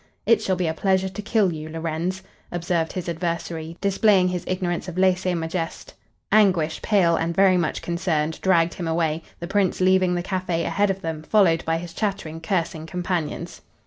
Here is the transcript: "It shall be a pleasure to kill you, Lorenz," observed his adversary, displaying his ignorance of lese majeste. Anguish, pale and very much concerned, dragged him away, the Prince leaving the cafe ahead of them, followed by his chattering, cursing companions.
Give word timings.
"It 0.25 0.41
shall 0.41 0.55
be 0.55 0.65
a 0.65 0.73
pleasure 0.73 1.09
to 1.09 1.21
kill 1.21 1.53
you, 1.53 1.69
Lorenz," 1.69 2.23
observed 2.51 2.93
his 2.93 3.07
adversary, 3.07 3.77
displaying 3.81 4.29
his 4.29 4.43
ignorance 4.47 4.87
of 4.87 4.97
lese 4.97 5.27
majeste. 5.35 5.93
Anguish, 6.31 6.81
pale 6.81 7.15
and 7.15 7.35
very 7.35 7.55
much 7.55 7.83
concerned, 7.83 8.39
dragged 8.41 8.73
him 8.73 8.87
away, 8.87 9.21
the 9.39 9.47
Prince 9.47 9.79
leaving 9.79 10.15
the 10.15 10.23
cafe 10.23 10.65
ahead 10.65 10.89
of 10.89 11.01
them, 11.01 11.21
followed 11.21 11.63
by 11.65 11.77
his 11.77 11.93
chattering, 11.93 12.41
cursing 12.41 12.87
companions. 12.87 13.61